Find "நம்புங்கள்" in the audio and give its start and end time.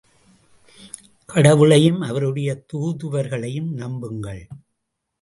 3.73-4.47